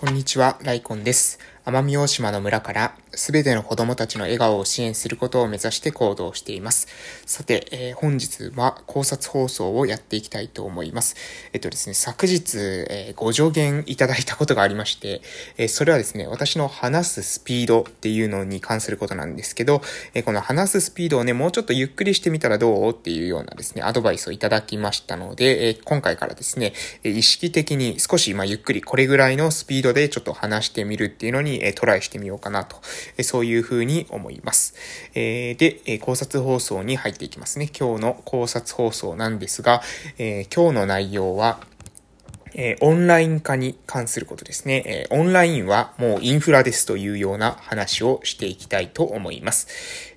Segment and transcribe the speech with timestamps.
[0.00, 1.38] こんにちは、ライコンです。
[1.66, 6.86] 奄美大島の村からすべての子供たちの笑顔を支援することを目指して行動しています。
[7.26, 11.16] さて、えー、本日は考察放送をやっていきたいと思います。
[11.52, 12.56] えっとですね、昨日、
[12.88, 15.22] えー、ご助言いただいたことがありまして、
[15.58, 19.82] えー、それはですね、私の話すスピードっていうのに関することなんですけど、
[20.14, 32.76] えこの話すスピードをね、もうちょっとゆっくりしてみたらどうっていうようなですね、アドバイスをいただきましたので、え今回からですね、意識的に少し、まあ、ゆっくりこれぐらいのスピードでちょっと話してみるっていうのに、えトライしてみようかなと、
[33.16, 34.74] えそういうふうに思います。
[35.14, 37.68] え、で、え考察放送に入っていきますね。
[37.78, 39.82] 今日の考察放送なんですが、
[40.18, 41.60] え、今日の内容は、
[42.54, 44.82] え、オンライン化に関することですね。
[44.86, 49.68] え、オンラインはもうインフラですというような話をしていきたいと思います。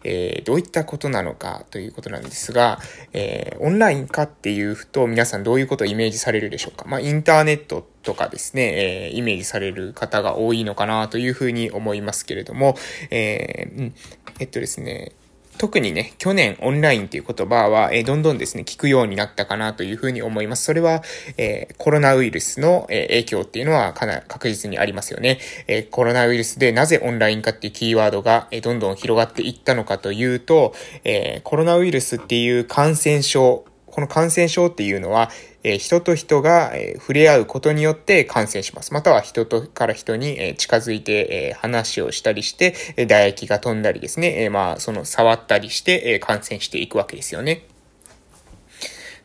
[0.04, 2.80] え、どういったことなのかということなんですが、
[3.14, 12.76] えオンライン化っていうと皆さんどういうことをイメージされるでしょうかまあ、インターネットとかですね、えイメージされる方が多いのかなというふうに思いますけれども、
[13.10, 13.92] え
[14.40, 15.14] えっとですね、
[15.58, 20.64] 特にね、去年オンラインという言葉は、えー、どんどんですね、聞くようになったかなというふうに思います。
[20.64, 21.04] それは、
[21.38, 25.40] えー、コロナウイルスの、えー、影響っていうのはかなり確実にありますよね。
[25.68, 35.30] え、コロナウイルスでなぜオンライン化っていうキーワードが、え、どんどん広がっていったのかというと、え、コロナウイルスっていう感染症、この感染症っていうのは、
[35.64, 38.94] え人と人が、え触れ合うことによって感染します。
[38.94, 47.66] または人とから人に、え近づいて、え話をしたりして、え唾液が飛んだりですね、えまあ、その触ったりして、え感染していくわけですよね。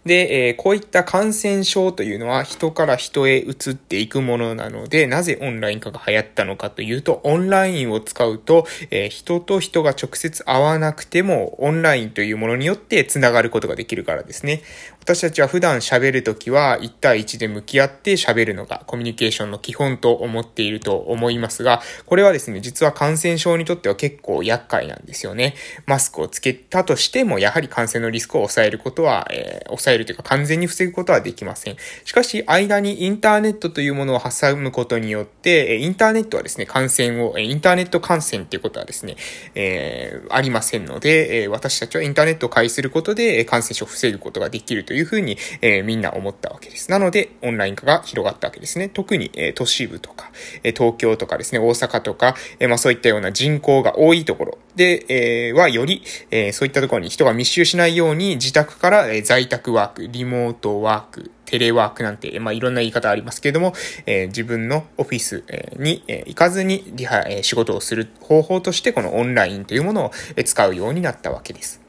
[0.08, 14.62] で、えー、こういった感染症というのは人から人へ移っていくものなので、なぜオンライン化が流行ったのかというと、オンラインを使うと、えー、人と人が直接会わなくても、オンラインというものによって繋がることができるからですね。
[15.08, 25.54] 私たちは普段喋るときは1対1で向き合って喋るのがコミュニケーションの基本と思っていると思いますが、これはですね、実は感染症にとっては結構厄介なんですよね。
[25.86, 31.76] マスクをつけたとしても、やはり感染のリスクを抑えることは、えー、抑えるというか完全に防ぐことはできません。
[32.04, 39.16] しかし、間にインターネットというものを挟むことによって、インターネットはですね、感染を、インターネット感染っていうことはですね、
[39.54, 46.90] えー、ありませんので、え私たちはインターネットを介することで感染症を防ぐことができるというふうに、えー、みんな思ったわけです。
[46.90, 48.88] なので、オンライン化が広がったわけですね。
[48.88, 50.30] 特に、え、都市部とか、
[50.62, 55.04] え、東京とかですね、大阪とか、え、まあそういったような人口が多いところで、
[55.48, 63.72] えー、はより、えー、そういったところに人が密集しないように自宅から、えー、在宅ワーク、リモートワーク、テレワークなんて、まあ、いろんな言い方ありますけれども、
[64.06, 65.42] えー、自分のオフィス
[65.76, 70.12] に、えー、行かずにリハ、えー、仕事をする方法として、このオンラインというものを
[70.44, 71.87] 使うようになったわけです。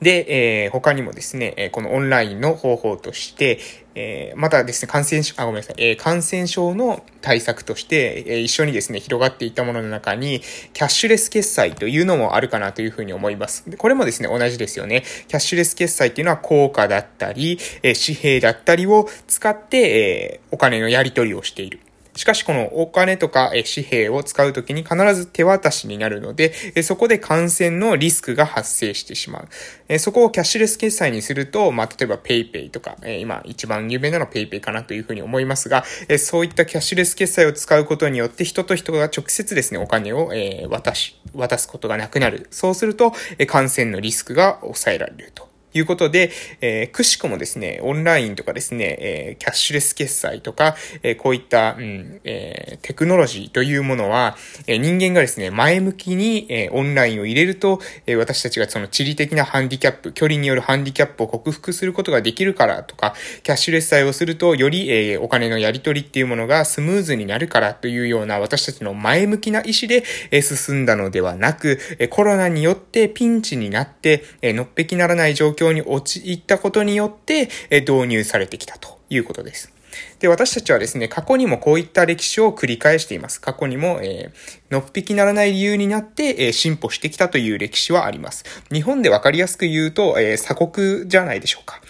[0.00, 3.58] で、えー、他にもですね、えこのオンラインの方法として、
[3.94, 10.40] えー、またですね、感染症、あ、ごめんなさい、えー、感染症の対策として、えー、一緒にですね、広がっていったものの中に、
[10.72, 13.70] キャッシュレス決済というのもあるかなというふうに思います。
[13.70, 15.04] でこれもですね、同じですよね。
[15.28, 21.80] キャッシュレス決済っていうのは、効果だったり、え、紙幣だったりを使って、え、お金のやり取りをしている。
[22.16, 29.46] しかしこのお金とか紙幣を使うときに必ず手渡しになるので、そこで感染のリスクが発生してしま
[29.88, 29.98] う。
[29.98, 35.84] そこをキャッシュレス決済にすると、まあ、例えば PayPay とか、今一番有名なのは PayPay かなというふうに思いますが、
[36.18, 40.30] そういったキャッシュレス決済を使うことによって人と人が直接ですね、お金を
[40.68, 42.46] 渡し、渡すことがなくなる。
[42.50, 43.12] そうすると、
[43.46, 45.53] 感染のリスクが抑えられると。
[45.74, 46.30] ということで、
[46.62, 54.36] えー、くしくもですね、オンラインとかですね、えー、キャッシュレス決済とか、えー、こういった、うん、えー、テクノロジーというものは、
[54.66, 79.72] えー、人間がですね、前向きに、えー、オンラインを入れると、えー、私たちがその地理的なハンディキャップ、距離によるハンディキャップを克服することができるからとか、キャッシュレス決済をすると、より、えー、お金のやり取りっていうものがスムーズになるからというような私たちの前向きな意思で、えー、進んだのではなく、えー、コロナによってピンチになって、えー、のっぺきならない状況に陥ったことによって、え導入されてきたということです。
[80.18, 83.40] で、私たちはですね、過去にもこういった歴史を繰り返しています。
[83.40, 88.44] 過去にも、えー、のっぴきならない理由になって、えー、進歩してきたという歴史はあります。
[88.72, 91.80] 日本でわかりやすく言うと、えー、鎖国じゃないでしょうか。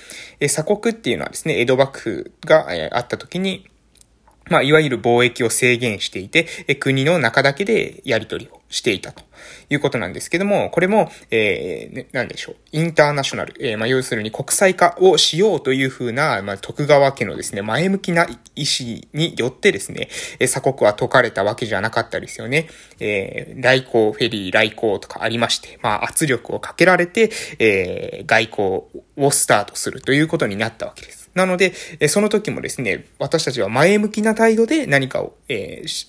[0.40, 3.66] え、鎖国っていうのはですね、江戸幕府が、え、あった時に、
[4.50, 9.22] まあ、いわゆる貿易を制限していて、え国の中だけでやり取りをしていたと
[9.70, 12.56] いうことなんですけども、これも、えー、なんでしょう。
[12.72, 18.24] インターナショナル、えー、まあ、要するに国際化をしようというふうな、まあ、徳川家のですね、前向きな
[18.56, 20.08] 意思によってですね、
[20.40, 22.68] え鎖国は解かれたわけじゃなかったですよね。
[22.98, 27.30] えー、来航、フェリー来航とかありまして、まあ、圧力をかけられて、
[27.60, 31.30] えー、外交をスタートするということになったわけです。
[31.34, 31.74] なので、
[32.08, 36.06] その時もですね、私たちは前向きな態度で何かを、えー、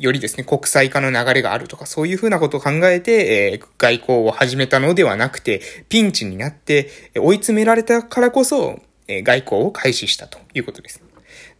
[0.00, 11.02] よりですね、国際化の流れがあるとか、そういうふうなことを考えて、えー、外交を始めたのではなくて、ピンチになって、追い詰められたからこそ、え、外交を開始したということです。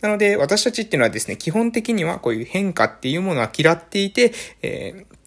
[0.01, 4.33] なので、私たちっていうのはですね、基本的にはこういう変化っていうものは嫌っていて、
[4.63, 5.21] えー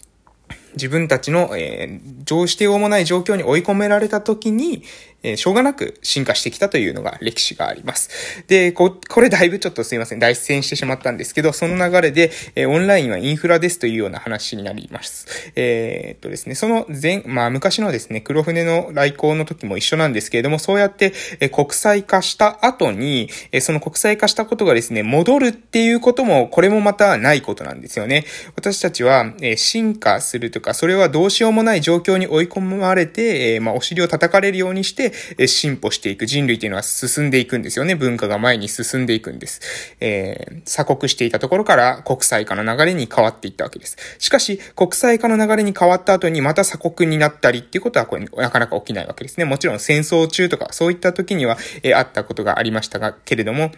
[0.75, 4.83] 自分たちの、えー、常してようもない状況に追い込められた時に、
[5.23, 8.43] えー、しょうがなく進化してきたというのが歴史があります。
[8.47, 15.51] で、こ、これだいぶちょっとすいません、脱線してしまったんですけど、その流れで、えー、オンラインはインフラですというような話になります。
[15.55, 28.25] えー、っとですね、その前、まあ昔のですね、黒船の来航の時も一緒なんですけれども、そうやって、え、国際化した後に、え、その国際化したことがですね、戻るっていうことも、これもまたないことなんですよね。
[28.55, 37.95] 私たちは、え、進化するとか、それはどうしようもない状況に追い込まれて、え、まあお尻を叩かれるようにして、え進歩していく人類というのは進んでいくんですよね。
[37.95, 39.61] 文化が前に進んでいくんです。
[39.99, 43.97] えー、鎖国していたところから国際化の流れに変わっていったわけです。
[44.19, 49.45] しかし、国際化の流れに変わった後にまた鎖国になったりっていうことはこれなかなか起きないわけですね。
[49.45, 53.71] もちろん戦争中とかそういった時には、えー、あったことがありましたが、けれども、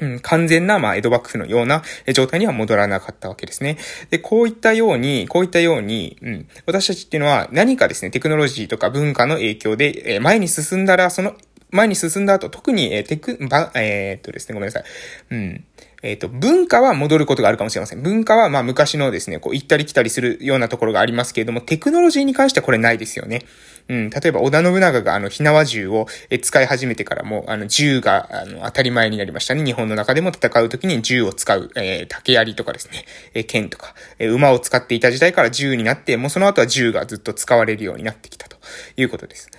[0.00, 1.82] うん、完全な、まあ、江戸幕府のような
[2.12, 3.78] 状態には戻らなかったわけですね。
[4.10, 11.34] で、こういったように、こういったように、うん、私たちっていうのは何かですね、テクノロジーとか文化の影響で、え、前に進んだら、その、
[11.70, 14.84] 前に進んだ後、特に、え、テク、ば、えー、っとですね、ごめんなさい。
[15.30, 15.64] うん。
[16.02, 18.02] えっ、と、文化は戻ることがあるかもしれません。
[18.02, 23.42] 文化は、まあ、昔のですね、こう、行ったり来たりするようなところがありますけれども、テクノロジーに関してはこれないですよね。
[23.88, 26.06] うん、例えば、織田信長が、あの、ひなわ銃を
[26.42, 29.64] 使い始めてからも、あの、銃が、あの、当たり前になりましたね。
[29.64, 33.04] 日本の中でも戦う時に銃を使う、えー、竹槍とかですね、
[33.34, 38.56] えー、剣とか、えー、馬を使っていた時代から銃になって、もうその後は銃がずっと使われるようになってきたと
[38.96, 39.50] いうことです。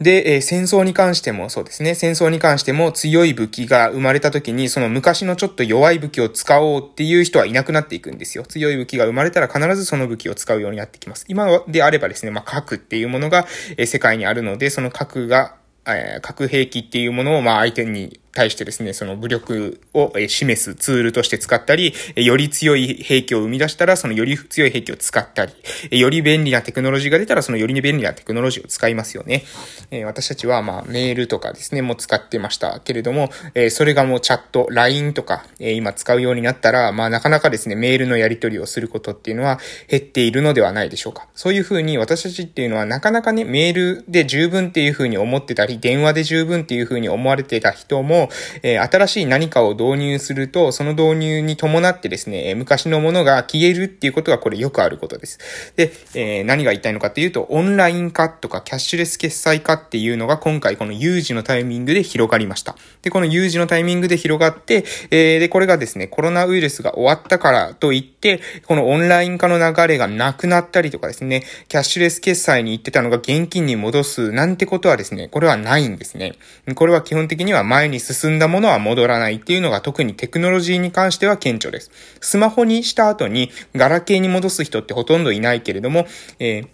[0.00, 8.44] で、えー、戦争に関してもそうですね、戦争に関しても強い武器が生まれた時に、その昔のちょっと弱い武器を使おうっていう人はいなくなっていくんですよ。
[8.44, 11.24] 強い武器が生まれたら必ずその武器を使うようになってきます。
[11.28, 13.46] 今であればですね、まあ、核っていうものが、
[13.76, 15.56] えー、世界にあるので、その核が、
[15.86, 25.52] えー、核兵器っていうものを、まあ、相手に対してですね、その武力を示すツールとして使ったり、より強い兵器を生み出したら、そのより強い兵器を使ったり、
[25.90, 29.44] より便利なテクノロジーが出たら、そのより便利なテクノロジーを使いますよね。
[29.90, 41.28] え私たちは、まあ、メールとかですね、もう使ってましたけれども、えそれがもうチャット、LINE とか、え今使うようになったら、まあ、なかなかですね、メールのやり取りをすることっていうのは減っているのではないでしょうか。
[41.34, 48.23] そういうふうに私たちっていうのは、なかなかね、メールで十分っていうふうに思ってたり、電話で十分っていうふうに思われてた人も、
[48.62, 55.38] え新しい何かを導入すると、その導入に伴ってですね、昔のものが消えるっていうことがこれよくあることです。
[55.76, 62.76] で、え、何が言いたいのかっていうと、オンライン化とかキャッシュレス決済化っていうのが今回この有事のタイミングで広がりました。
[63.02, 76.34] で、この有事のタイミングで広がって、え、で、これがですね、コロナウイルスが終わったからといって、このオンライン化の流れがなくなったりとかですね、キャッシュレス決済に行ってたのが現金に戻すなんてことはですね、これはないんですね。
[76.74, 81.90] これは基本的には前に進進んだものは戻らないっていうのが特にテクノロジーに関しては顕著です。
[82.20, 86.06] スマホにした後にガラケーに戻す人ってほとんどいないけれども、
[86.38, 86.68] えー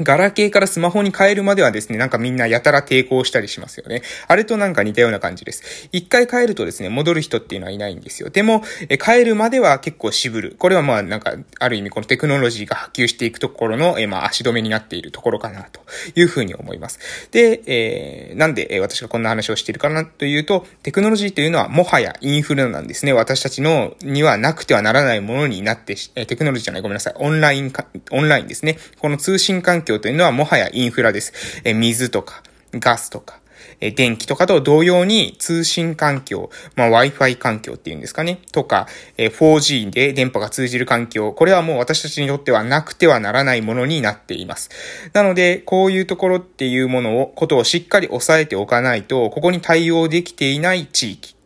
[0.00, 4.02] ガラケーからスマホに変えるまではですね、なんかみんなやたら抵抗したりしますよね。
[4.28, 5.88] あれとなんか似たような感じです。
[5.92, 8.30] 一回変えるとですね、戻る人っていうのはいないんですよ。
[8.30, 10.56] でも、え変えるまでは結構渋る。
[10.58, 15.80] これはまあなんか、ある意味このテクノロジーが波及していくところの、えまあ足止めになっているところかなと
[16.14, 17.28] いうふうに思います。
[17.30, 23.12] で、えー、なんで、え私がこんな話をしているかなというと、テクノロジーというのはもはやインフルなんですね。
[23.12, 27.14] 私たちのにはなくてはならないものになって、えテクノロジーじゃない、ごめんなさい。
[27.18, 28.78] オンラインか、オンラインですね。
[28.98, 31.32] この通信環境というのはもはやインフラです。
[31.64, 32.42] え水とか、
[32.74, 33.40] ガスとか、
[33.80, 44.70] え電気とかと同様に通信環境、まあ、Wi-Fi 環境っていうんですかね、とか、え 4G で電波が通じる環境、これはもう私たちにとってはなくてはならないものになっています。
[45.12, 51.36] なので、こういうところっていうものを、ことをしっかり押さえておかないと、ここに対応できていない地域、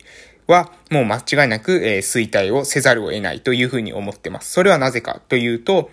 [0.47, 4.51] は、もう間違いなく、えー、衰退をせざるを得ないというふうに思ってます。
[4.51, 5.89] それはなぜかというと、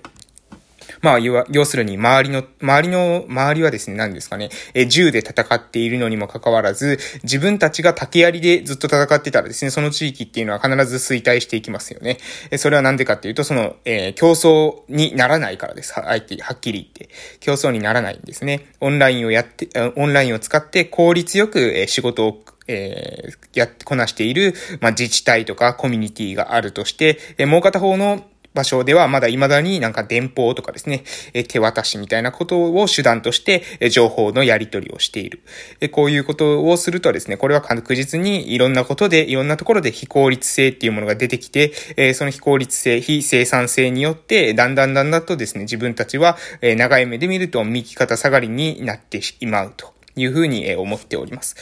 [1.00, 12.19] まあ、要するに、周りの、周りの、周りはですね、何ですかね、え、銃で戦っているのにもかかわらず、自分たちが竹槍でずっと戦ってたらですね、その地域っていうのは必ず衰退していきますよね。
[12.50, 15.93] え、それはなんでかっていうと、その、えー、競争にならないからです。
[15.93, 17.09] は、はっきり言って。
[17.40, 18.73] 競争にならないんですね。
[18.81, 28.25] オンラインをやって、オンラインを使って効率よく、え仕事をえー、やってこなしている、まあ、自治体とかコミュニティがあるとして、えー、もう片方の
[28.55, 35.40] 場所ではまだ未だになんか電報とかですね、え手渡しみたいなことを手段として、え情報のやり取りをしている。
[35.81, 51.57] えこういうことをするとですね、これは確実にいろんなことで、いろんなところで非効率性っていうものが出てきて、えその非効率性、非生産性によって、だんだんだんだんとですね、自分たちは、え長い目で見ると右肩下がりになってしまうというふうに思っております。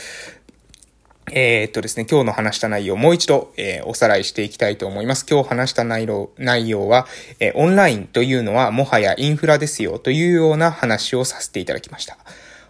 [1.33, 5.27] えー、っとですね、今日の話した内容をもう一度、えー、おさらいしていきたいと思います。
[5.29, 7.07] 今日話した内容内容は、
[7.41, 12.17] えー、オンラインというのはもはやインフラですよというような話をさせていただきました。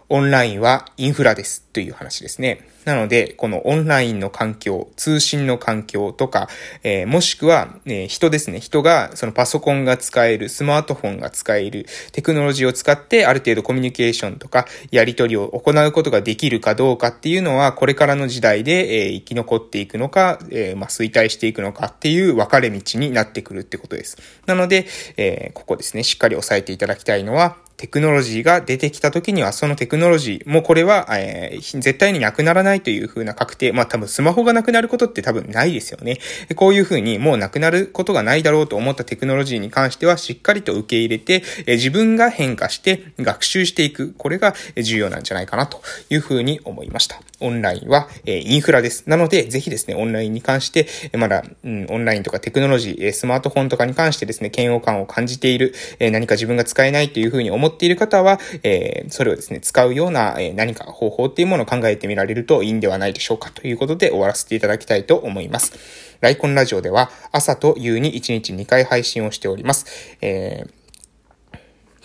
[0.09, 2.65] オンラインはインフラですという話ですね。
[2.85, 6.47] なので、このオンラインの環境、通信の環境とか、
[6.83, 8.61] えー、もしくは、えー、人ですね。
[8.61, 24.17] 人が、そのパソコンが使える、スマートフォンが使える、テクノロジーを使って、ある程度コミュニケーションとか、やり取りを行うことができるかどうかっていうのは、これからの時代で、えー、生き残っていくのか、えまあ、衰退していくのかっていう分かれ道になってくるってことです。
[24.45, 24.87] なので、
[25.17, 33.71] えここですね、しっかり押さえていただきたいのは、テクノロジーが出てきた時には、そのテクノロジーもこれは、えー、絶対になくならないという風な確定。
[33.71, 36.17] まあ多分スマホがなくなることって多分ないですよね。
[36.55, 44.15] こういう風にもうなくなることがないだろうと思ったテクノロジーに関してはしっかりと受け入れて、えー、自分が変化して学習していく。
[44.17, 45.79] これが重要なんじゃないかなと
[46.09, 47.21] いう風に思いました。
[47.39, 49.07] オンラインは、えー、インフラです。
[49.07, 65.73] なので、ぜひですね、オンラインに関して、まだ、うん、オンラインとかテクノロジー、スマートフォンとかに関してですね、嫌悪感を感じている、え何か自分が使えないという風に思思っている方は、えー、それをですね、使うような、え何か方法っていうものを考えてみられるといいんではないでしょうかということで終わらせていただきたいと思います。
[66.21, 70.17] ライコンラジオでは朝と夕に1日2回配信をしております。
[70.21, 70.77] えー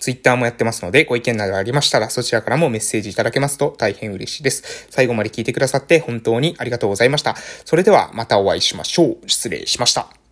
[0.03, 4.85] ツイッターもやってますので、ご意見などありましたら、そちらからもメッセージいただけますと大変嬉しいです。
[4.89, 7.37] 最後まで聞いてくださって本当にありがとうございました。
[7.63, 9.29] それではまたお会いしましょう。
[9.29, 10.22] 失礼しました。